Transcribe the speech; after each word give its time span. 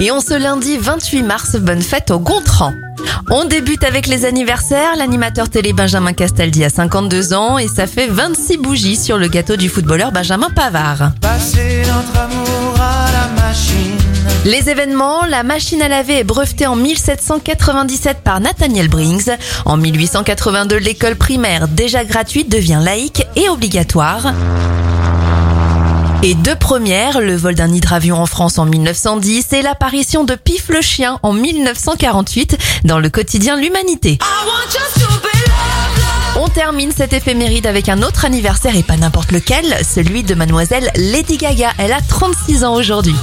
Et 0.00 0.12
on 0.12 0.20
ce 0.20 0.34
lundi 0.34 0.76
28 0.76 1.22
mars, 1.24 1.56
bonne 1.56 1.82
fête 1.82 2.12
au 2.12 2.20
Gontran. 2.20 2.72
On 3.30 3.44
débute 3.44 3.82
avec 3.82 4.06
les 4.06 4.24
anniversaires. 4.24 4.94
L'animateur 4.96 5.48
télé 5.48 5.72
Benjamin 5.72 6.12
Castaldi 6.12 6.64
a 6.64 6.70
52 6.70 7.34
ans 7.34 7.58
et 7.58 7.66
ça 7.66 7.88
fait 7.88 8.06
26 8.06 8.58
bougies 8.58 8.96
sur 8.96 9.18
le 9.18 9.26
gâteau 9.26 9.56
du 9.56 9.68
footballeur 9.68 10.12
Benjamin 10.12 10.50
Pavard. 10.50 11.12
Passer 11.20 11.82
notre 11.88 12.16
amour 12.16 12.74
à 12.80 13.06
la 13.12 13.42
machine. 13.42 13.96
Les 14.44 14.70
événements, 14.70 15.24
la 15.24 15.42
machine 15.42 15.82
à 15.82 15.88
laver 15.88 16.20
est 16.20 16.24
brevetée 16.24 16.68
en 16.68 16.76
1797 16.76 18.18
par 18.22 18.38
Nathaniel 18.38 18.88
Briggs. 18.88 19.32
En 19.64 19.76
1882, 19.76 20.76
l'école 20.76 21.16
primaire, 21.16 21.66
déjà 21.66 22.04
gratuite, 22.04 22.48
devient 22.48 22.80
laïque 22.80 23.26
et 23.34 23.48
obligatoire. 23.48 24.32
Et 26.24 26.34
deux 26.34 26.56
premières, 26.56 27.20
le 27.20 27.36
vol 27.36 27.54
d'un 27.54 27.72
hydravion 27.72 28.20
en 28.20 28.26
France 28.26 28.58
en 28.58 28.66
1910 28.66 29.52
et 29.52 29.62
l'apparition 29.62 30.24
de 30.24 30.34
Pif 30.34 30.68
le 30.68 30.80
chien 30.80 31.20
en 31.22 31.32
1948 31.32 32.58
dans 32.84 32.98
le 32.98 33.08
quotidien 33.08 33.56
L'Humanité. 33.56 34.18
On 36.36 36.48
termine 36.48 36.90
cet 36.90 37.12
éphéméride 37.12 37.68
avec 37.68 37.88
un 37.88 38.02
autre 38.02 38.24
anniversaire 38.24 38.76
et 38.76 38.82
pas 38.82 38.96
n'importe 38.96 39.30
lequel, 39.30 39.64
celui 39.84 40.24
de 40.24 40.34
mademoiselle 40.34 40.90
Lady 40.96 41.36
Gaga. 41.36 41.70
Elle 41.78 41.92
a 41.92 42.00
36 42.00 42.64
ans 42.64 42.74
aujourd'hui. 42.74 43.14